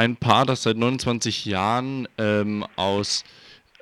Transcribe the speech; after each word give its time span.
ein 0.00 0.16
Paar, 0.16 0.46
das 0.46 0.62
seit 0.62 0.78
29 0.78 1.44
Jahren 1.44 2.08
ähm, 2.16 2.64
aus 2.76 3.22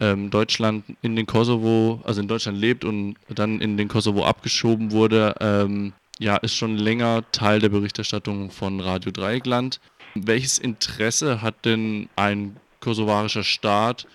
ähm, 0.01 0.31
Deutschland 0.31 0.85
in 1.01 1.15
den 1.15 1.27
Kosovo, 1.27 2.01
also 2.05 2.21
in 2.21 2.27
Deutschland 2.27 2.59
lebt 2.59 2.85
und 2.85 3.15
dann 3.29 3.61
in 3.61 3.77
den 3.77 3.87
Kosovo 3.87 4.25
abgeschoben 4.25 4.91
wurde, 4.91 5.37
ähm, 5.41 5.93
ja, 6.19 6.37
ist 6.37 6.57
schon 6.57 6.77
länger 6.77 7.23
Teil 7.31 7.61
der 7.61 7.69
Berichterstattung 7.69 8.51
von 8.51 8.81
Radio 8.81 9.13
Dreieckland. 9.13 9.81
Welches 10.17 10.59
Interesse 10.59 11.41
hat 11.41 11.65
denn 11.65 12.09
ein 12.17 12.57
kosovarischer 12.81 13.45
Staat 13.45 14.09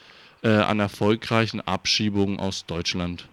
äh, 0.44 0.50
an 0.50 0.82
erfolgreichen 0.82 1.62
Abschiebungen 1.62 2.38
aus 2.38 2.66
Deutschland? 2.66 3.30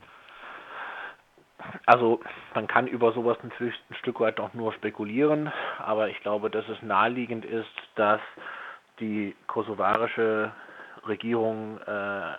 Also 1.86 2.20
man 2.54 2.68
kann 2.68 2.86
über 2.86 3.12
sowas 3.14 3.36
natürlich 3.42 3.74
ein 3.90 3.96
Stück 3.96 4.20
weit 4.20 4.38
auch 4.38 4.54
nur 4.54 4.72
spekulieren, 4.74 5.52
aber 5.78 6.08
ich 6.08 6.20
glaube, 6.20 6.50
dass 6.50 6.68
es 6.68 6.80
naheliegend 6.82 7.44
ist, 7.44 7.66
dass 7.96 8.20
die 9.00 9.34
kosovarische 9.46 10.52
Regierung 11.06 11.80
äh, 11.86 12.32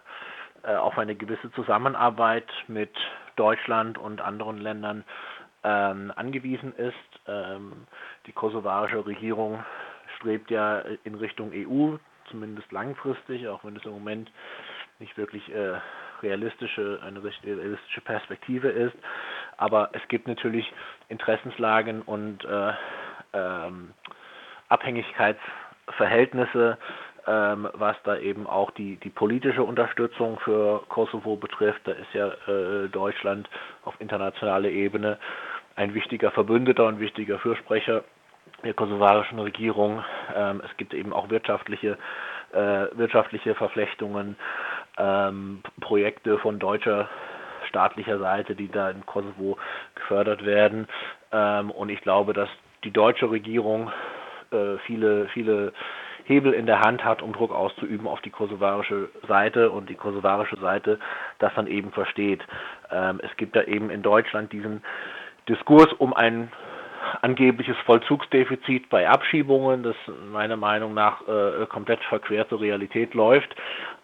äh, 0.63 0.75
auf 0.75 0.97
eine 0.97 1.15
gewisse 1.15 1.51
Zusammenarbeit 1.53 2.47
mit 2.67 2.91
Deutschland 3.35 3.97
und 3.97 4.21
anderen 4.21 4.57
Ländern 4.59 5.03
ähm, 5.63 6.11
angewiesen 6.15 6.73
ist. 6.75 6.93
Ähm, 7.27 7.87
die 8.27 8.31
kosovarische 8.31 9.05
Regierung 9.05 9.63
strebt 10.17 10.51
ja 10.51 10.79
in 11.03 11.15
Richtung 11.15 11.51
EU, 11.53 11.97
zumindest 12.29 12.71
langfristig, 12.71 13.47
auch 13.47 13.63
wenn 13.63 13.75
es 13.75 13.85
im 13.85 13.91
Moment 13.91 14.31
nicht 14.99 15.17
wirklich 15.17 15.51
äh, 15.53 15.79
realistische, 16.21 16.99
eine 17.03 17.23
realistische 17.23 18.01
Perspektive 18.01 18.69
ist. 18.69 18.95
Aber 19.57 19.89
es 19.93 20.07
gibt 20.07 20.27
natürlich 20.27 20.71
Interessenslagen 21.09 22.03
und 22.03 22.45
äh, 22.45 22.73
ähm, 23.33 23.93
Abhängigkeitsverhältnisse, 25.87 26.77
ähm, 27.27 27.67
was 27.73 27.95
da 28.03 28.17
eben 28.17 28.47
auch 28.47 28.71
die, 28.71 28.97
die 28.97 29.09
politische 29.09 29.63
Unterstützung 29.63 30.39
für 30.39 30.83
Kosovo 30.89 31.35
betrifft. 31.35 31.81
Da 31.85 31.91
ist 31.91 32.13
ja 32.13 32.29
äh, 32.47 32.89
Deutschland 32.89 33.49
auf 33.85 33.93
internationaler 33.99 34.69
Ebene 34.69 35.17
ein 35.75 35.93
wichtiger 35.93 36.31
Verbündeter 36.31 36.87
und 36.87 36.99
wichtiger 36.99 37.39
Fürsprecher 37.39 38.03
der 38.63 38.73
kosovarischen 38.73 39.39
Regierung. 39.39 40.03
Ähm, 40.35 40.61
es 40.65 40.75
gibt 40.77 40.93
eben 40.93 41.13
auch 41.13 41.29
wirtschaftliche, 41.29 41.97
äh, 42.53 42.85
wirtschaftliche 42.93 43.55
Verflechtungen, 43.55 44.35
ähm, 44.97 45.61
Projekte 45.79 46.37
von 46.39 46.59
deutscher 46.59 47.09
staatlicher 47.69 48.19
Seite, 48.19 48.55
die 48.55 48.67
da 48.69 48.89
in 48.89 49.05
Kosovo 49.05 49.57
gefördert 49.95 50.45
werden. 50.45 50.87
Ähm, 51.31 51.71
und 51.71 51.89
ich 51.89 52.01
glaube, 52.01 52.33
dass 52.33 52.49
die 52.83 52.91
deutsche 52.91 53.29
Regierung 53.29 53.91
äh, 54.51 54.77
viele, 54.85 55.27
viele 55.29 55.73
Hebel 56.25 56.53
in 56.53 56.65
der 56.65 56.81
Hand 56.81 57.03
hat, 57.03 57.21
um 57.21 57.33
Druck 57.33 57.51
auszuüben 57.51 58.07
auf 58.07 58.21
die 58.21 58.29
kosovarische 58.29 59.09
Seite 59.27 59.71
und 59.71 59.89
die 59.89 59.95
kosovarische 59.95 60.57
Seite 60.57 60.99
das 61.39 61.53
dann 61.55 61.67
eben 61.67 61.91
versteht. 61.91 62.41
Ähm, 62.91 63.19
es 63.23 63.35
gibt 63.37 63.55
da 63.55 63.63
eben 63.63 63.89
in 63.89 64.01
Deutschland 64.01 64.51
diesen 64.51 64.83
Diskurs 65.49 65.91
um 65.93 66.13
ein 66.13 66.51
angebliches 67.21 67.75
Vollzugsdefizit 67.85 68.89
bei 68.89 69.09
Abschiebungen, 69.09 69.83
das 69.83 69.95
meiner 70.31 70.57
Meinung 70.57 70.93
nach 70.93 71.27
äh, 71.27 71.65
komplett 71.65 71.99
verquer 72.03 72.47
zur 72.47 72.61
Realität 72.61 73.13
läuft. 73.13 73.55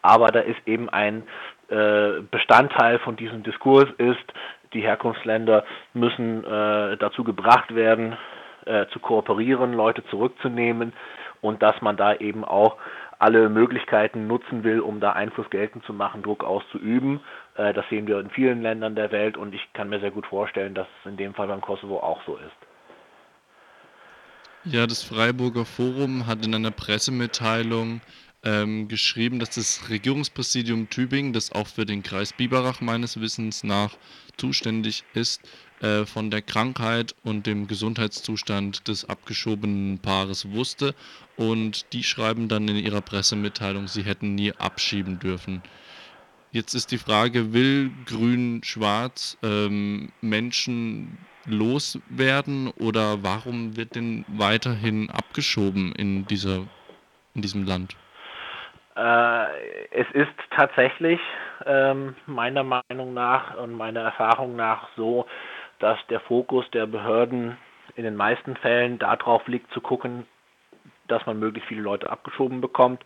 Aber 0.01 0.27
da 0.27 0.39
ist 0.39 0.59
eben 0.65 0.89
ein 0.89 1.23
äh, 1.69 2.21
Bestandteil 2.31 2.99
von 2.99 3.15
diesem 3.15 3.43
Diskurs 3.43 3.89
ist, 3.97 4.33
die 4.73 4.81
Herkunftsländer 4.81 5.63
müssen 5.93 6.43
äh, 6.43 6.97
dazu 6.97 7.23
gebracht 7.23 7.73
werden, 7.73 8.17
äh, 8.67 8.87
zu 8.91 8.99
kooperieren, 8.99 9.73
Leute 9.73 10.03
zurückzunehmen 10.09 10.93
und 11.41 11.61
dass 11.61 11.81
man 11.81 11.97
da 11.97 12.15
eben 12.15 12.43
auch 12.45 12.77
alle 13.19 13.49
Möglichkeiten 13.49 14.27
nutzen 14.27 14.63
will, 14.63 14.79
um 14.79 14.99
da 14.99 15.13
Einfluss 15.13 15.49
geltend 15.49 15.83
zu 15.85 15.93
machen, 15.93 16.21
Druck 16.21 16.43
auszuüben. 16.43 17.19
Äh, 17.55 17.73
das 17.73 17.85
sehen 17.89 18.07
wir 18.07 18.19
in 18.19 18.29
vielen 18.29 18.61
Ländern 18.61 18.95
der 18.95 19.11
Welt 19.11 19.37
und 19.37 19.55
ich 19.55 19.61
kann 19.73 19.89
mir 19.89 19.99
sehr 19.99 20.11
gut 20.11 20.27
vorstellen, 20.27 20.75
dass 20.75 20.87
es 20.99 21.09
in 21.09 21.17
dem 21.17 21.33
Fall 21.33 21.47
beim 21.47 21.61
Kosovo 21.61 21.97
auch 21.97 22.21
so 22.25 22.35
ist. 22.35 22.67
Ja, 24.63 24.85
das 24.85 25.01
Freiburger 25.01 25.65
Forum 25.65 26.27
hat 26.27 26.45
in 26.45 26.53
einer 26.53 26.71
Pressemitteilung 26.71 28.01
ähm, 28.47 28.87
geschrieben, 28.87 29.39
dass 29.39 29.49
das 29.49 29.89
Regierungspräsidium 29.89 30.89
Tübingen, 30.89 31.33
das 31.33 31.51
auch 31.51 31.67
für 31.67 31.85
den 31.85 32.01
Kreis 32.01 32.31
Biberach 32.31 32.79
meines 32.79 33.19
Wissens 33.19 33.65
nach 33.65 33.97
zuständig 34.37 35.03
ist, 35.13 35.41
äh, 35.81 36.05
von 36.05 36.31
der 36.31 36.41
Krankheit 36.41 37.13
und 37.23 37.45
dem 37.45 37.67
Gesundheitszustand 37.67 38.87
des 38.87 39.03
abgeschobenen 39.03 39.99
Paares 39.99 40.49
wusste. 40.49 40.95
Und 41.35 41.91
die 41.91 42.05
schreiben 42.05 42.47
dann 42.47 42.69
in 42.69 42.77
ihrer 42.77 43.01
Pressemitteilung, 43.01 43.89
sie 43.89 44.03
hätten 44.03 44.35
nie 44.35 44.53
abschieben 44.53 45.19
dürfen. 45.19 45.61
Jetzt 46.53 46.73
ist 46.73 46.91
die 46.91 46.97
Frage, 46.97 47.51
will 47.51 47.91
Grün-Schwarz 48.05 49.37
ähm, 49.43 50.13
Menschen 50.21 51.17
loswerden 51.45 52.69
oder 52.69 53.23
warum 53.23 53.75
wird 53.75 53.95
denn 53.95 54.23
weiterhin 54.29 55.09
abgeschoben 55.09 55.91
in, 55.91 56.25
dieser, 56.27 56.65
in 57.35 57.41
diesem 57.41 57.65
Land? 57.65 57.97
Äh, 58.97 59.45
es 59.91 60.07
ist 60.13 60.33
tatsächlich 60.55 61.19
ähm, 61.65 62.15
meiner 62.25 62.63
Meinung 62.63 63.13
nach 63.13 63.55
und 63.57 63.73
meiner 63.73 64.01
Erfahrung 64.01 64.55
nach 64.55 64.89
so, 64.95 65.27
dass 65.79 65.99
der 66.09 66.19
Fokus 66.21 66.69
der 66.71 66.87
Behörden 66.87 67.57
in 67.95 68.03
den 68.03 68.15
meisten 68.15 68.55
Fällen 68.55 68.97
darauf 68.97 69.47
liegt, 69.47 69.71
zu 69.71 69.81
gucken, 69.81 70.25
dass 71.07 71.25
man 71.25 71.39
möglichst 71.39 71.69
viele 71.69 71.81
Leute 71.81 72.09
abgeschoben 72.09 72.59
bekommt 72.59 73.03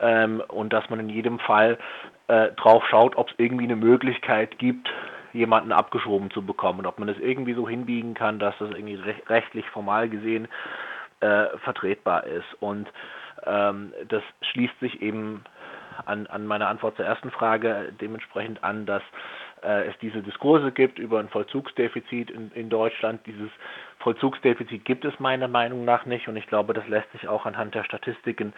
ähm, 0.00 0.42
und 0.48 0.72
dass 0.72 0.90
man 0.90 0.98
in 0.98 1.08
jedem 1.08 1.38
Fall 1.38 1.78
äh, 2.26 2.50
drauf 2.52 2.84
schaut, 2.88 3.16
ob 3.16 3.28
es 3.30 3.34
irgendwie 3.38 3.64
eine 3.64 3.76
Möglichkeit 3.76 4.58
gibt, 4.58 4.90
jemanden 5.32 5.70
abgeschoben 5.70 6.30
zu 6.32 6.42
bekommen 6.44 6.80
und 6.80 6.86
ob 6.86 6.98
man 6.98 7.06
das 7.06 7.18
irgendwie 7.18 7.54
so 7.54 7.68
hinbiegen 7.68 8.14
kann, 8.14 8.40
dass 8.40 8.58
das 8.58 8.70
irgendwie 8.70 8.98
rechtlich 9.28 9.68
formal 9.70 10.08
gesehen 10.08 10.48
äh, 11.20 11.46
vertretbar 11.58 12.24
ist. 12.24 12.46
Und 12.58 12.88
ähm, 13.46 13.92
das 14.08 14.22
schließt 14.42 14.78
sich 14.80 15.02
eben 15.02 15.44
an, 16.06 16.26
an 16.26 16.46
meine 16.46 16.66
Antwort 16.66 16.96
zur 16.96 17.04
ersten 17.04 17.30
Frage 17.30 17.92
dementsprechend 18.00 18.62
an, 18.64 18.86
dass 18.86 19.02
äh, 19.62 19.88
es 19.88 19.98
diese 19.98 20.22
Diskurse 20.22 20.72
gibt 20.72 20.98
über 20.98 21.20
ein 21.20 21.28
Vollzugsdefizit 21.28 22.30
in, 22.30 22.50
in 22.52 22.70
Deutschland. 22.70 23.26
Dieses 23.26 23.50
Vollzugsdefizit 23.98 24.84
gibt 24.84 25.04
es 25.04 25.18
meiner 25.20 25.48
Meinung 25.48 25.84
nach 25.84 26.06
nicht 26.06 26.28
und 26.28 26.36
ich 26.36 26.46
glaube, 26.46 26.72
das 26.72 26.86
lässt 26.88 27.10
sich 27.12 27.28
auch 27.28 27.46
anhand 27.46 27.74
der 27.74 27.84
Statistiken 27.84 28.52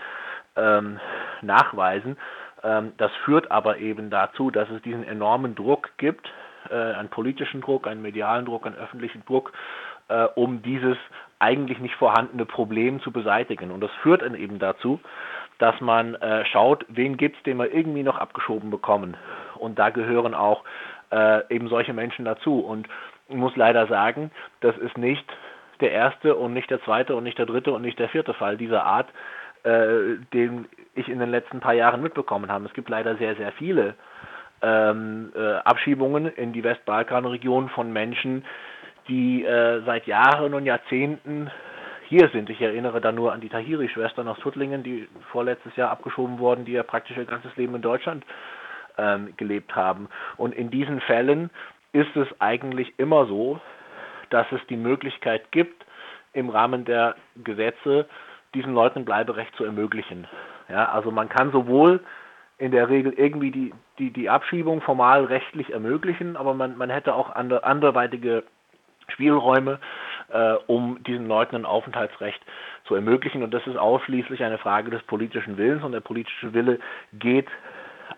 ähm, 0.56 1.00
nachweisen. 1.40 2.16
Ähm, 2.62 2.92
das 2.96 3.10
führt 3.24 3.50
aber 3.50 3.78
eben 3.78 4.10
dazu, 4.10 4.50
dass 4.50 4.70
es 4.70 4.82
diesen 4.82 5.04
enormen 5.04 5.54
Druck 5.54 5.90
gibt, 5.96 6.30
äh, 6.70 6.74
einen 6.74 7.08
politischen 7.08 7.60
Druck, 7.60 7.86
einen 7.86 8.02
medialen 8.02 8.44
Druck, 8.44 8.66
einen 8.66 8.76
öffentlichen 8.76 9.24
Druck, 9.24 9.52
äh, 10.08 10.24
um 10.34 10.62
dieses 10.62 10.96
eigentlich 11.42 11.80
nicht 11.80 11.94
vorhandene 11.96 12.46
Problem 12.46 13.00
zu 13.00 13.10
beseitigen. 13.10 13.70
Und 13.70 13.80
das 13.80 13.90
führt 14.02 14.22
dann 14.22 14.34
eben 14.34 14.58
dazu, 14.58 15.00
dass 15.58 15.80
man 15.80 16.14
äh, 16.16 16.44
schaut, 16.46 16.86
wen 16.88 17.16
gibt 17.16 17.36
es, 17.36 17.42
den 17.42 17.56
wir 17.58 17.72
irgendwie 17.72 18.02
noch 18.02 18.18
abgeschoben 18.18 18.70
bekommen. 18.70 19.16
Und 19.56 19.78
da 19.78 19.90
gehören 19.90 20.34
auch 20.34 20.64
äh, 21.10 21.42
eben 21.54 21.68
solche 21.68 21.92
Menschen 21.92 22.24
dazu. 22.24 22.60
Und 22.60 22.88
ich 23.28 23.36
muss 23.36 23.56
leider 23.56 23.86
sagen, 23.86 24.30
das 24.60 24.76
ist 24.78 24.96
nicht 24.96 25.24
der 25.80 25.92
erste 25.92 26.36
und 26.36 26.52
nicht 26.52 26.70
der 26.70 26.82
zweite 26.82 27.16
und 27.16 27.24
nicht 27.24 27.38
der 27.38 27.46
dritte 27.46 27.72
und 27.72 27.82
nicht 27.82 27.98
der 27.98 28.08
vierte 28.08 28.34
Fall 28.34 28.56
dieser 28.56 28.84
Art, 28.84 29.08
äh, 29.64 30.16
den 30.32 30.66
ich 30.94 31.08
in 31.08 31.18
den 31.18 31.30
letzten 31.30 31.60
paar 31.60 31.74
Jahren 31.74 32.02
mitbekommen 32.02 32.50
habe. 32.50 32.66
Es 32.66 32.72
gibt 32.72 32.88
leider 32.88 33.16
sehr, 33.16 33.34
sehr 33.36 33.52
viele 33.52 33.94
ähm, 34.62 35.32
äh, 35.34 35.54
Abschiebungen 35.64 36.26
in 36.26 36.52
die 36.52 36.62
Westbalkanregion 36.64 37.68
von 37.68 37.92
Menschen, 37.92 38.44
die 39.08 39.44
äh, 39.44 39.82
seit 39.84 40.06
Jahren 40.06 40.54
und 40.54 40.66
Jahrzehnten 40.66 41.50
hier 42.08 42.28
sind. 42.28 42.50
Ich 42.50 42.60
erinnere 42.60 43.00
da 43.00 43.10
nur 43.10 43.32
an 43.32 43.40
die 43.40 43.48
Tahiri-Schwestern 43.48 44.28
aus 44.28 44.38
Tuttlingen, 44.38 44.82
die 44.82 45.08
vorletztes 45.30 45.74
Jahr 45.76 45.90
abgeschoben 45.90 46.38
wurden, 46.38 46.64
die 46.64 46.72
ja 46.72 46.82
praktisch 46.82 47.16
ihr 47.16 47.24
ganzes 47.24 47.56
Leben 47.56 47.74
in 47.74 47.82
Deutschland 47.82 48.24
ähm, 48.98 49.34
gelebt 49.36 49.74
haben. 49.74 50.08
Und 50.36 50.54
in 50.54 50.70
diesen 50.70 51.00
Fällen 51.00 51.50
ist 51.92 52.14
es 52.16 52.28
eigentlich 52.38 52.92
immer 52.98 53.26
so, 53.26 53.60
dass 54.30 54.46
es 54.52 54.60
die 54.68 54.76
Möglichkeit 54.76 55.50
gibt, 55.52 55.84
im 56.32 56.48
Rahmen 56.48 56.84
der 56.84 57.16
Gesetze 57.42 58.06
diesen 58.54 58.74
Leuten 58.74 59.04
Bleiberecht 59.04 59.54
zu 59.56 59.64
ermöglichen. 59.64 60.26
Ja, 60.68 60.86
also 60.86 61.10
man 61.10 61.28
kann 61.28 61.52
sowohl 61.52 62.00
in 62.58 62.70
der 62.70 62.88
Regel 62.88 63.12
irgendwie 63.12 63.50
die, 63.50 63.72
die, 63.98 64.10
die 64.10 64.30
Abschiebung 64.30 64.82
formal 64.82 65.24
rechtlich 65.24 65.72
ermöglichen, 65.72 66.36
aber 66.36 66.54
man, 66.54 66.76
man 66.76 66.90
hätte 66.90 67.14
auch 67.14 67.34
andere, 67.34 67.64
anderweitige 67.64 68.44
Spielräume, 69.08 69.78
äh, 70.32 70.54
um 70.66 71.02
diesen 71.04 71.26
Leuten 71.26 71.56
ein 71.56 71.64
Aufenthaltsrecht 71.64 72.40
zu 72.84 72.94
ermöglichen. 72.94 73.42
Und 73.42 73.52
das 73.52 73.66
ist 73.66 73.76
ausschließlich 73.76 74.42
eine 74.42 74.58
Frage 74.58 74.90
des 74.90 75.02
politischen 75.02 75.56
Willens 75.56 75.84
und 75.84 75.92
der 75.92 76.00
politische 76.00 76.52
Wille 76.54 76.78
geht 77.12 77.48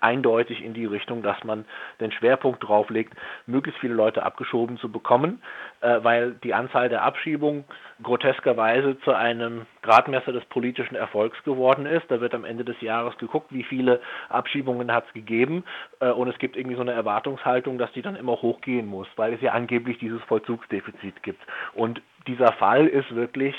eindeutig 0.00 0.62
in 0.62 0.75
die 0.75 0.87
Richtung, 0.87 1.23
dass 1.23 1.43
man 1.44 1.64
den 2.00 2.12
Schwerpunkt 2.12 2.67
drauf 2.67 2.91
legt, 2.91 3.14
möglichst 3.46 3.81
viele 3.81 3.94
Leute 3.94 4.23
abgeschoben 4.23 4.79
zu 4.79 4.91
bekommen, 4.91 5.43
äh, 5.81 6.00
weil 6.02 6.32
die 6.43 6.55
Anzahl 6.55 6.88
der 6.88 7.02
Abschiebungen 7.02 7.64
groteskerweise 8.02 8.99
zu 9.00 9.12
einem 9.12 9.67
Gradmesser 9.82 10.32
des 10.32 10.44
politischen 10.46 10.94
Erfolgs 10.94 11.43
geworden 11.44 11.87
ist. 11.87 12.11
Da 12.11 12.20
wird 12.20 12.35
am 12.35 12.44
Ende 12.44 12.64
des 12.64 12.81
Jahres 12.81 13.17
geguckt, 13.19 13.49
wie 13.50 13.62
viele 13.62 14.00
Abschiebungen 14.29 14.93
hat 14.93 15.06
es 15.06 15.12
gegeben 15.12 15.64
äh, 16.00 16.11
und 16.11 16.29
es 16.29 16.38
gibt 16.38 16.56
irgendwie 16.56 16.76
so 16.76 16.82
eine 16.82 16.93
Erwartungshaltung, 16.93 17.79
dass 17.79 17.93
die 17.93 18.02
dann 18.02 18.17
immer 18.17 18.32
hochgehen 18.43 18.87
muss, 18.87 19.08
weil 19.17 19.35
es 19.35 19.41
ja 19.41 19.52
angeblich 19.52 19.99
dieses 19.99 20.23
Vollzugsdefizit 20.25 21.23
gibt. 21.23 21.43
Und 21.75 22.02
dieser 22.26 22.52
Fall 22.52 22.87
ist 22.87 23.14
wirklich 23.14 23.55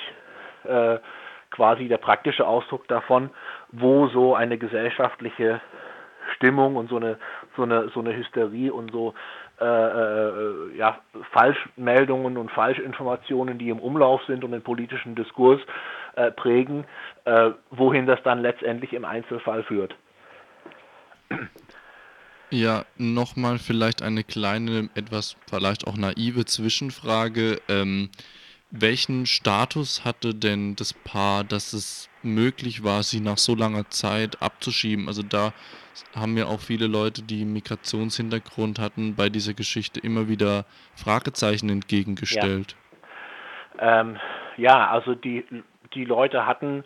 äh, 0.63 0.97
quasi 1.51 1.87
der 1.87 1.97
praktische 1.97 2.45
Ausdruck 2.45 2.87
davon, 2.87 3.29
wo 3.71 4.07
so 4.07 4.35
eine 4.35 4.57
gesellschaftliche 4.57 5.61
Stimmung 6.35 6.75
und 6.75 6.89
so 6.89 6.97
eine 6.97 7.17
so 7.55 7.63
eine 7.63 7.89
so 7.89 7.99
eine 7.99 8.15
Hysterie 8.15 8.71
und 8.71 8.91
so 8.91 9.13
äh, 9.59 9.65
äh, 9.65 10.77
ja 10.77 10.99
Falschmeldungen 11.31 12.37
und 12.37 12.51
Falschinformationen, 12.51 13.57
die 13.57 13.69
im 13.69 13.79
Umlauf 13.79 14.21
sind 14.27 14.43
und 14.43 14.51
den 14.51 14.61
politischen 14.61 15.15
Diskurs 15.15 15.61
äh, 16.15 16.31
prägen, 16.31 16.85
äh, 17.25 17.51
wohin 17.71 18.05
das 18.05 18.21
dann 18.23 18.41
letztendlich 18.41 18.93
im 18.93 19.05
Einzelfall 19.05 19.63
führt. 19.63 19.95
Ja, 22.51 22.85
nochmal 22.97 23.57
vielleicht 23.57 24.01
eine 24.01 24.23
kleine, 24.23 24.89
etwas 24.93 25.35
vielleicht 25.49 25.87
auch 25.87 25.97
naive 25.97 26.45
Zwischenfrage. 26.45 27.59
Ähm, 27.67 28.09
welchen 28.71 29.25
Status 29.25 30.05
hatte 30.05 30.33
denn 30.33 30.75
das 30.75 30.93
Paar, 30.93 31.43
dass 31.43 31.73
es 31.73 32.09
möglich 32.23 32.83
war, 32.83 33.03
sie 33.03 33.19
nach 33.19 33.37
so 33.37 33.55
langer 33.55 33.89
Zeit 33.89 34.41
abzuschieben? 34.41 35.07
Also 35.07 35.23
da 35.23 35.53
haben 36.15 36.33
mir 36.33 36.47
auch 36.47 36.59
viele 36.59 36.87
Leute, 36.87 37.23
die 37.23 37.45
Migrationshintergrund 37.45 38.79
hatten, 38.79 39.15
bei 39.15 39.29
dieser 39.29 39.53
Geschichte 39.53 39.99
immer 39.99 40.27
wieder 40.27 40.65
Fragezeichen 40.95 41.69
entgegengestellt. 41.69 42.75
Ja, 43.79 44.01
ähm, 44.01 44.17
ja 44.57 44.89
also 44.89 45.15
die, 45.15 45.45
die 45.93 46.05
Leute 46.05 46.45
hatten 46.45 46.83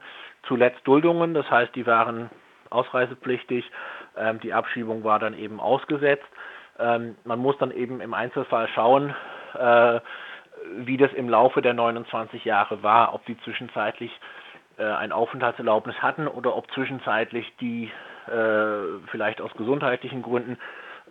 zuletzt 0.47 0.79
Duldungen, 0.85 1.33
das 1.33 1.49
heißt, 1.49 1.75
die 1.75 1.85
waren 1.85 2.29
ausreisepflichtig, 2.69 3.65
ähm, 4.17 4.39
die 4.41 4.53
Abschiebung 4.53 5.03
war 5.03 5.19
dann 5.19 5.37
eben 5.37 5.59
ausgesetzt. 5.59 6.27
Ähm, 6.77 7.15
man 7.23 7.39
muss 7.39 7.57
dann 7.57 7.71
eben 7.71 8.01
im 8.01 8.13
Einzelfall 8.13 8.67
schauen, 8.69 9.15
äh, 9.57 9.99
wie 10.77 10.97
das 10.97 11.11
im 11.13 11.29
Laufe 11.29 11.61
der 11.61 11.73
29 11.73 12.45
Jahre 12.45 12.83
war, 12.83 13.13
ob 13.13 13.25
die 13.25 13.37
zwischenzeitlich 13.41 14.11
äh, 14.77 14.83
ein 14.83 15.11
Aufenthaltserlaubnis 15.11 15.95
hatten 16.01 16.27
oder 16.27 16.55
ob 16.55 16.71
zwischenzeitlich 16.71 17.51
die 17.59 17.91
vielleicht 19.07 19.41
aus 19.41 19.51
gesundheitlichen 19.53 20.21
Gründen 20.21 20.57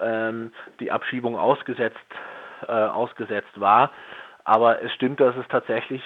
ähm, 0.00 0.52
die 0.80 0.90
Abschiebung 0.90 1.36
ausgesetzt, 1.36 1.96
äh, 2.66 2.72
ausgesetzt 2.72 3.60
war. 3.60 3.90
Aber 4.44 4.82
es 4.82 4.92
stimmt, 4.92 5.20
dass 5.20 5.36
es 5.36 5.46
tatsächlich 5.48 6.02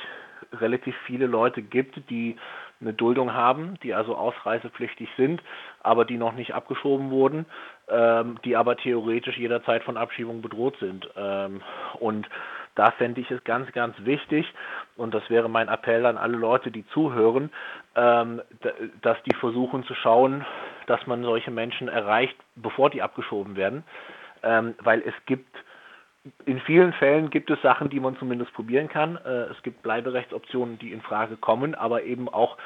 relativ 0.52 0.96
viele 1.06 1.26
Leute 1.26 1.62
gibt, 1.62 2.10
die 2.10 2.36
eine 2.80 2.92
Duldung 2.92 3.32
haben, 3.32 3.78
die 3.82 3.94
also 3.94 4.16
ausreisepflichtig 4.16 5.08
sind, 5.16 5.40
aber 5.82 6.04
die 6.04 6.18
noch 6.18 6.32
nicht 6.32 6.52
abgeschoben 6.54 7.10
wurden, 7.10 7.46
ähm, 7.88 8.38
die 8.44 8.56
aber 8.56 8.76
theoretisch 8.76 9.38
jederzeit 9.38 9.84
von 9.84 9.96
Abschiebung 9.96 10.42
bedroht 10.42 10.76
sind. 10.80 11.08
Ähm, 11.16 11.62
und 12.00 12.28
da 12.74 12.90
fände 12.90 13.20
ich 13.20 13.30
es 13.30 13.44
ganz, 13.44 13.70
ganz 13.72 13.94
wichtig, 14.04 14.52
und 14.96 15.14
das 15.14 15.28
wäre 15.30 15.48
mein 15.48 15.68
Appell 15.68 16.06
an 16.06 16.18
alle 16.18 16.36
Leute, 16.36 16.70
die 16.70 16.86
zuhören, 16.88 17.50
ähm, 17.94 18.42
dass 19.02 19.22
die 19.24 19.34
versuchen 19.36 19.84
zu 19.84 19.94
schauen, 19.94 20.44
dass 20.86 21.06
man 21.06 21.22
solche 21.22 21.50
Menschen 21.50 21.88
erreicht, 21.88 22.36
bevor 22.56 22.90
die 22.90 23.02
abgeschoben 23.02 23.56
werden, 23.56 23.84
ähm, 24.42 24.74
weil 24.80 25.02
es 25.02 25.14
gibt 25.26 25.56
in 26.44 26.60
vielen 26.60 26.92
Fällen 26.92 27.30
gibt 27.30 27.50
es 27.50 27.60
Sachen, 27.62 27.90
die 27.90 27.98
man 27.98 28.16
zumindest 28.16 28.52
probieren 28.52 28.88
kann. 28.88 29.16
Äh, 29.16 29.50
es 29.50 29.62
gibt 29.62 29.82
Bleiberechtsoptionen, 29.82 30.78
die 30.78 30.92
in 30.92 31.02
Frage 31.02 31.36
kommen, 31.36 31.74
aber 31.74 32.04
eben 32.04 32.28
auch 32.28 32.56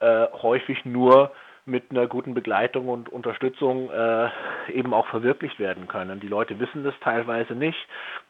äh, 0.00 0.26
häufig 0.32 0.84
nur 0.84 1.32
mit 1.66 1.90
einer 1.90 2.06
guten 2.06 2.34
Begleitung 2.34 2.88
und 2.88 3.08
Unterstützung 3.08 3.90
äh, 3.90 4.28
eben 4.70 4.92
auch 4.92 5.06
verwirklicht 5.06 5.58
werden 5.58 5.88
können. 5.88 6.20
Die 6.20 6.28
Leute 6.28 6.60
wissen 6.60 6.84
das 6.84 6.94
teilweise 7.00 7.54
nicht. 7.54 7.78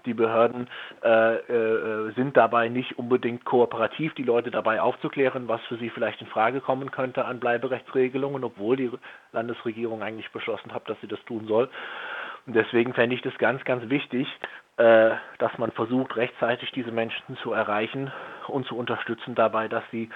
Die 0.07 0.15
Behörden 0.15 0.69
äh, 1.03 1.37
äh, 1.37 2.13
sind 2.15 2.37
dabei 2.37 2.69
nicht 2.69 2.97
unbedingt 2.97 3.45
kooperativ, 3.45 4.15
die 4.15 4.23
Leute 4.23 4.53
dabei 4.53 4.81
aufzuklären, 4.81 5.49
was 5.49 5.61
für 5.63 5.77
sie 5.77 5.91
vielleicht 5.91 6.21
in 6.21 6.29
Frage 6.29 6.61
kommen 6.61 6.93
könnte 6.93 7.25
an 7.25 7.41
Bleiberechtsregelungen, 7.41 8.45
obwohl 8.45 8.77
die 8.77 8.91
Landesregierung 9.33 10.03
eigentlich 10.03 10.31
beschlossen 10.31 10.73
hat, 10.73 10.89
dass 10.89 11.01
sie 11.01 11.09
das 11.09 11.23
tun 11.25 11.47
soll. 11.49 11.69
Und 12.47 12.55
deswegen 12.55 12.95
fände 12.95 13.17
ich 13.17 13.23
das 13.23 13.37
ganz, 13.39 13.65
ganz 13.65 13.89
wichtig, 13.89 14.29
äh, 14.77 15.11
dass 15.39 15.57
man 15.59 15.73
versucht, 15.73 16.17
rechtzeitig 16.17 16.71
diese 16.73 16.93
Menschen 16.93 17.37
zu 17.43 17.53
erreichen 17.53 18.13
und 18.49 18.67
zu 18.67 18.77
unterstützen 18.77 19.35
dabei, 19.35 19.69
dass 19.69 19.85
sie 19.91 20.11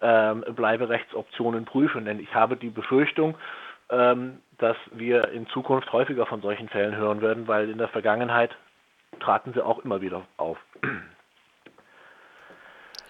ähm, 0.00 0.44
Bleiberechtsoptionen 0.54 1.64
prüfen. 1.64 2.04
Denn 2.04 2.20
ich 2.20 2.34
habe 2.34 2.56
die 2.56 2.70
Befürchtung, 2.70 3.36
ähm, 3.90 4.38
dass 4.58 4.76
wir 4.92 5.28
in 5.28 5.46
Zukunft 5.48 5.92
häufiger 5.92 6.26
von 6.26 6.42
solchen 6.42 6.68
Fällen 6.68 6.96
hören 6.96 7.20
werden, 7.20 7.48
weil 7.48 7.70
in 7.70 7.78
der 7.78 7.88
Vergangenheit 7.88 8.50
traten 9.20 9.52
sie 9.52 9.64
auch 9.64 9.80
immer 9.80 10.00
wieder 10.00 10.22
auf. 10.36 10.58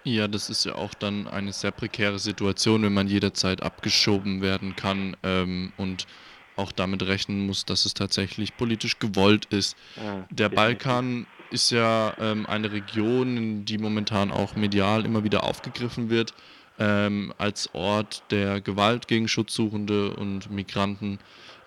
Ja, 0.03 0.27
das 0.27 0.49
ist 0.49 0.65
ja 0.65 0.73
auch 0.75 0.95
dann 0.95 1.27
eine 1.27 1.53
sehr 1.53 1.71
prekäre 1.71 2.17
Situation, 2.17 2.81
wenn 2.81 2.93
man 2.93 3.07
jederzeit 3.07 3.61
abgeschoben 3.61 4.41
werden 4.41 4.75
kann 4.75 5.15
ähm, 5.21 5.73
und 5.77 6.07
auch 6.55 6.71
damit 6.71 7.05
rechnen 7.05 7.45
muss, 7.45 7.65
dass 7.65 7.85
es 7.85 7.93
tatsächlich 7.93 8.57
politisch 8.57 8.97
gewollt 8.97 9.45
ist. 9.45 9.77
Ja, 9.95 10.25
Der 10.31 10.49
Balkan 10.49 11.27
ist 11.51 11.69
ja 11.69 12.13
ähm, 12.19 12.45
eine 12.47 12.71
Region, 12.71 13.63
die 13.65 13.77
momentan 13.77 14.31
auch 14.31 14.55
medial 14.55 15.05
immer 15.05 15.23
wieder 15.23 15.43
aufgegriffen 15.43 16.09
wird 16.09 16.33
ähm, 16.81 17.31
als 17.37 17.73
Ort 17.75 18.23
der 18.31 18.59
Gewalt 18.59 19.07
gegen 19.07 19.27
Schutzsuchende 19.27 20.15
und 20.15 20.49
Migranten, 20.49 21.19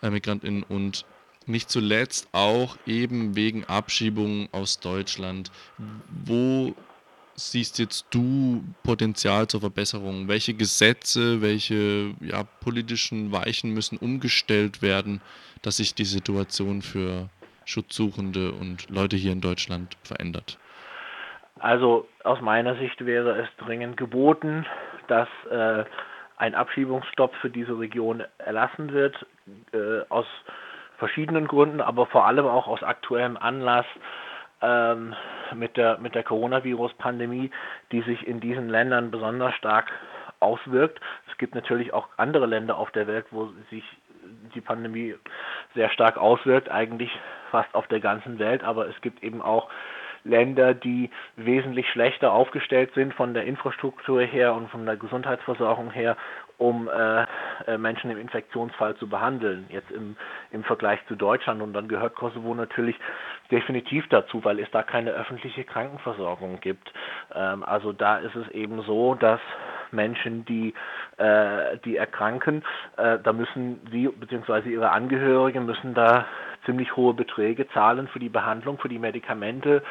äh, 0.03 0.11
Migrantinnen 0.11 0.65
und 0.65 1.07
nicht 1.47 1.71
zuletzt 1.71 2.29
auch 2.33 2.77
eben 2.87 3.37
wegen 3.37 3.65
Abschiebungen 3.65 4.49
aus 4.51 4.81
Deutschland. 4.81 5.53
Wo 6.25 6.75
siehst 7.37 7.79
jetzt 7.79 8.07
du 8.11 8.65
Potenzial 8.83 9.47
zur 9.47 9.61
Verbesserung? 9.61 10.27
Welche 10.27 10.55
Gesetze, 10.55 11.43
welche 11.43 12.15
ja, 12.21 12.45
politischen 12.61 13.31
Weichen 13.31 13.73
müssen 13.73 13.99
umgestellt 13.99 14.83
werden, 14.83 15.21
dass 15.63 15.77
sich 15.77 15.95
die 15.95 16.05
Situation 16.05 16.83
für 16.83 17.29
Schutzsuchende 17.67 18.53
und 18.53 18.91
Leute 18.91 19.17
hier 19.17 19.33
in 19.33 19.41
Deutschland 19.41 19.97
verändert? 20.03 20.59
Also 21.61 22.09
aus 22.25 22.41
meiner 22.41 22.77
Sicht 22.77 23.05
wäre 23.07 23.43
es 23.43 23.49
dringend 23.65 23.97
geboten, 23.97 24.67
dass 25.09 25.29
äh, 25.51 25.85
ein 26.37 26.55
Abschiebungsstopp 26.55 27.35
für 27.37 27.51
diese 27.51 27.79
Region 27.79 28.25
erlassen 28.39 28.93
wird, 28.93 29.15
äh, 29.73 30.01
aus 30.08 30.27
verschiedenen 30.99 31.46
Gründen, 31.46 31.81
aber 31.81 32.06
vor 32.06 32.27
allem 32.27 32.46
auch 32.46 32.67
aus 32.67 32.82
aktuellem 32.82 33.37
Anlass 33.37 33.87
ähm, 34.63 35.15
mit 35.55 35.77
der, 35.77 35.99
mit 35.99 36.15
der 36.15 36.23
Coronavirus-Pandemie, 36.23 37.51
die 37.93 38.03
sich 38.03 38.27
in 38.27 38.41
diesen 38.41 38.69
Ländern 38.69 39.11
besonders 39.11 39.55
stark 39.55 39.93
auswirkt. 40.41 41.01
Es 41.31 41.39
gibt 41.39 41.55
natürlich 41.55 41.93
auch 41.93 42.08
andere 42.17 42.46
Länder 42.46 42.77
auf 42.79 42.91
der 42.93 43.06
Welt, 43.06 43.27
wo 43.31 43.51
sich 43.70 43.84
die 44.55 44.61
Pandemie 44.61 45.15
sehr 45.75 45.91
stark 45.91 46.17
auswirkt, 46.17 46.70
eigentlich 46.70 47.11
fast 47.51 47.75
auf 47.75 47.87
der 47.89 48.01
ganzen 48.01 48.39
Welt, 48.39 48.65
aber 48.65 48.89
es 48.89 49.01
gibt 49.01 49.23
eben 49.23 49.43
auch 49.43 49.69
Länder, 50.25 50.75
die 50.75 51.11
wesentlich 51.37 51.89
schlechter 51.91 52.33
aufgestellt 52.33 52.93
sind 52.95 53.15
von 53.15 53.35
der 53.35 53.45
Infrastruktur 53.45 54.23
her 54.23 54.55
und 54.55 54.71
von 54.71 54.87
der 54.87 54.97
Gesundheitsversorgung 54.97 55.91
her, 55.91 56.17
um 56.57 56.89
äh, 56.89 57.27
äh, 57.67 57.79
Menschen 57.79 58.11
im 58.11 58.19
Infektionsfall 58.19 58.97
zu 58.97 59.09
behandeln, 59.09 59.67
jetzt 59.69 59.91
im, 59.91 60.17
im 60.51 60.65
Vergleich 60.65 61.01
zu 61.09 61.17
Deutschland. 61.17 61.61
Und 61.63 61.73
dann 61.73 61.89
gehört 61.89 62.15
Kosovo 62.15 62.55
natürlich 62.55 62.97
definitiv 63.51 64.09
dazu, 64.09 64.45
weil 64.45 64.61
es 64.61 64.71
da 64.71 64.83
keine 64.83 65.11
öffentliche 65.11 65.65
Krankenversorgung 65.65 66.61
gibt. 66.61 66.93
Ähm, 67.35 67.63
also 67.63 67.93
da 67.93 68.19
ist 68.19 68.37
es 68.37 68.49
eben 68.49 68.83
so, 68.83 69.15
dass 69.15 69.41
Menschen, 69.94 70.44
die, 70.44 70.74
äh, 71.17 71.79
die 71.84 71.96
erkranken, 71.96 72.65
äh, 72.96 73.19
da 73.22 73.32
müssen 73.32 73.81
sie 73.91 74.08
bzw. 74.08 74.70
ihre 74.70 74.91
Angehörigen 74.91 75.67
müssen 75.67 75.94
da 75.94 76.27
ziemlich 76.65 76.96
hohe 76.96 77.15
Beträge 77.15 77.69
zahlen 77.69 78.08
für 78.08 78.19
die 78.19 78.29
Behandlung, 78.29 78.79
für 78.79 78.89
die 78.89 78.98
Medikamente. 78.98 79.82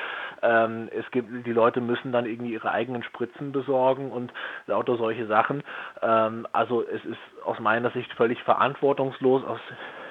Ähm, 0.41 0.89
es 0.91 1.09
gibt, 1.11 1.45
die 1.45 1.51
Leute 1.51 1.81
müssen 1.81 2.11
dann 2.11 2.25
irgendwie 2.25 2.53
ihre 2.53 2.71
eigenen 2.71 3.03
Spritzen 3.03 3.51
besorgen 3.51 4.11
und 4.11 4.33
lauter 4.67 4.97
solche 4.97 5.27
Sachen. 5.27 5.63
Ähm, 6.01 6.47
also 6.51 6.83
es 6.83 7.03
ist 7.05 7.45
aus 7.45 7.59
meiner 7.59 7.91
Sicht 7.91 8.11
völlig 8.13 8.41
verantwortungslos 8.43 9.43
aus, 9.43 9.59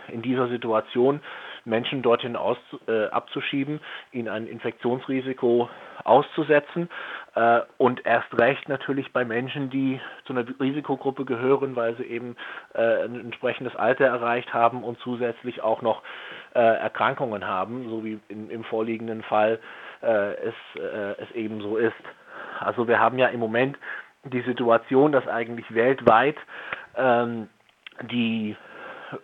in 0.08 0.22
dieser 0.22 0.49
Situation 0.49 1.20
Menschen 1.64 2.02
dorthin 2.02 2.37
aus, 2.37 2.59
äh, 2.87 3.07
abzuschieben, 3.07 3.81
ihnen 4.12 4.28
ein 4.28 4.47
Infektionsrisiko 4.47 5.69
auszusetzen. 6.04 6.88
Äh, 7.35 7.61
und 7.78 8.04
erst 8.04 8.38
recht 8.38 8.69
natürlich 8.69 9.12
bei 9.12 9.25
Menschen, 9.25 9.71
die 9.71 10.00
zu 10.25 10.33
einer 10.33 10.45
Risikogruppe 10.61 11.25
gehören, 11.25 11.76
weil 11.76 11.97
sie 11.97 12.04
eben 12.04 12.37
äh, 12.75 13.04
ein 13.04 13.21
entsprechendes 13.21 13.76
Alter 13.76 14.07
erreicht 14.07 14.52
haben 14.52 14.85
und 14.85 14.99
zusätzlich 15.00 15.62
auch 15.62 15.83
noch 15.83 16.02
äh, 16.54 16.59
Erkrankungen 16.59 17.47
haben, 17.47 17.88
so 17.88 18.04
wie 18.04 18.19
in, 18.28 18.50
im 18.50 18.64
vorliegenden 18.64 19.23
Fall 19.23 19.61
äh, 20.02 20.35
es, 20.35 20.54
äh, 20.76 21.23
es 21.23 21.31
eben 21.33 21.61
so 21.61 21.76
ist. 21.76 21.95
Also 22.61 22.88
wir 22.88 22.99
haben 22.99 23.19
ja 23.19 23.28
im 23.28 23.40
Moment 23.40 23.78
die 24.25 24.42
Situation, 24.42 25.12
dass 25.12 25.26
eigentlich 25.26 25.75
weltweit 25.75 26.37
ähm, 26.97 27.49
die 28.11 28.57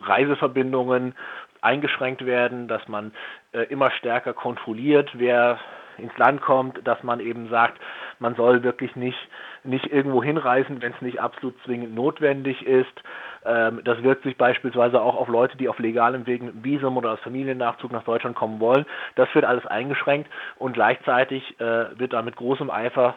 Reiseverbindungen 0.00 1.14
eingeschränkt 1.60 2.24
werden, 2.24 2.68
dass 2.68 2.86
man 2.88 3.12
äh, 3.52 3.62
immer 3.64 3.90
stärker 3.90 4.32
kontrolliert, 4.32 5.10
wer 5.14 5.58
ins 5.98 6.16
Land 6.16 6.40
kommt, 6.40 6.86
dass 6.86 7.02
man 7.02 7.20
eben 7.20 7.48
sagt, 7.48 7.78
man 8.18 8.34
soll 8.34 8.62
wirklich 8.62 8.94
nicht, 8.96 9.18
nicht 9.64 9.86
irgendwo 9.92 10.22
hinreisen, 10.22 10.80
wenn 10.80 10.92
es 10.92 11.02
nicht 11.02 11.20
absolut 11.20 11.54
zwingend 11.64 11.94
notwendig 11.94 12.64
ist. 12.66 13.02
Ähm, 13.44 13.80
das 13.84 14.02
wirkt 14.02 14.22
sich 14.22 14.36
beispielsweise 14.36 15.00
auch 15.00 15.16
auf 15.16 15.28
Leute, 15.28 15.56
die 15.56 15.68
auf 15.68 15.78
legalem 15.78 16.26
Weg 16.26 16.42
mit 16.42 16.64
Visum 16.64 16.96
oder 16.96 17.10
als 17.10 17.20
Familiennachzug 17.20 17.92
nach 17.92 18.04
Deutschland 18.04 18.36
kommen 18.36 18.60
wollen. 18.60 18.86
Das 19.16 19.32
wird 19.34 19.44
alles 19.44 19.66
eingeschränkt 19.66 20.30
und 20.56 20.72
gleichzeitig 20.72 21.58
äh, 21.60 21.98
wird 21.98 22.12
da 22.12 22.22
mit 22.22 22.36
großem 22.36 22.70
Eifer 22.70 23.14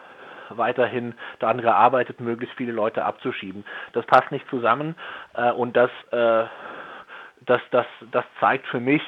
weiterhin 0.50 1.14
daran 1.38 1.60
gearbeitet, 1.60 2.20
möglichst 2.20 2.56
viele 2.56 2.72
Leute 2.72 3.04
abzuschieben. 3.04 3.64
Das 3.94 4.04
passt 4.06 4.30
nicht 4.30 4.48
zusammen 4.48 4.96
äh, 5.34 5.50
und 5.50 5.76
das 5.76 5.90
äh, 6.10 6.44
das, 7.46 7.60
das, 7.70 7.86
das 8.10 8.24
zeigt 8.40 8.66
für 8.66 8.80
mich 8.80 9.02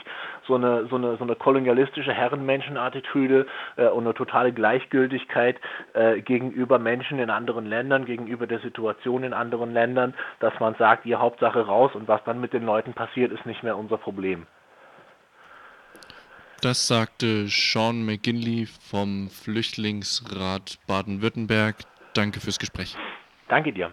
so 0.46 0.54
eine, 0.54 0.86
so 0.88 0.96
eine, 0.96 1.16
so 1.16 1.24
eine 1.24 1.36
kolonialistische 1.36 2.12
Herrenmenschenattitüde 2.12 3.46
äh, 3.76 3.86
und 3.86 4.04
eine 4.04 4.14
totale 4.14 4.52
Gleichgültigkeit 4.52 5.60
äh, 5.94 6.20
gegenüber 6.20 6.78
Menschen 6.78 7.18
in 7.18 7.30
anderen 7.30 7.66
Ländern, 7.66 8.04
gegenüber 8.04 8.46
der 8.46 8.60
Situation 8.60 9.24
in 9.24 9.32
anderen 9.32 9.72
Ländern, 9.72 10.14
dass 10.40 10.58
man 10.60 10.74
sagt, 10.76 11.06
ihr 11.06 11.18
Hauptsache 11.18 11.66
raus 11.66 11.92
und 11.94 12.08
was 12.08 12.22
dann 12.24 12.40
mit 12.40 12.52
den 12.52 12.64
Leuten 12.64 12.92
passiert, 12.94 13.32
ist 13.32 13.46
nicht 13.46 13.62
mehr 13.62 13.76
unser 13.76 13.96
Problem. 13.96 14.46
Das 16.60 16.86
sagte 16.88 17.46
Sean 17.48 18.06
McGinley 18.06 18.66
vom 18.66 19.28
Flüchtlingsrat 19.28 20.78
Baden-Württemberg. 20.86 21.76
Danke 22.14 22.40
fürs 22.40 22.58
Gespräch. 22.58 22.96
Danke 23.48 23.72
dir. 23.72 23.92